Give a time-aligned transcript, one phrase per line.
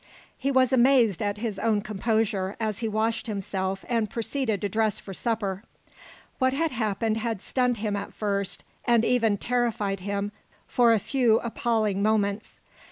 [0.35, 4.97] He was amazed at his own composure as he washed himself and proceeded to dress
[4.99, 5.63] for supper.
[6.39, 10.31] What had happened had stunned him at first, had even terrified him
[10.65, 12.59] for a few appalling moments.